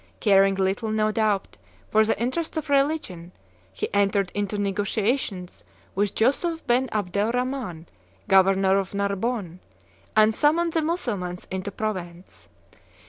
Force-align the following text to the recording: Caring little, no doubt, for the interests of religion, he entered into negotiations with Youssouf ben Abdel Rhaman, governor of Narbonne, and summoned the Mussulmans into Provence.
Caring 0.19 0.55
little, 0.55 0.89
no 0.89 1.11
doubt, 1.11 1.57
for 1.91 2.03
the 2.03 2.19
interests 2.19 2.57
of 2.57 2.69
religion, 2.71 3.31
he 3.71 3.87
entered 3.93 4.31
into 4.33 4.57
negotiations 4.57 5.63
with 5.93 6.15
Youssouf 6.15 6.65
ben 6.65 6.89
Abdel 6.91 7.31
Rhaman, 7.31 7.85
governor 8.27 8.79
of 8.79 8.95
Narbonne, 8.95 9.59
and 10.17 10.33
summoned 10.33 10.73
the 10.73 10.81
Mussulmans 10.81 11.45
into 11.51 11.69
Provence. 11.69 12.47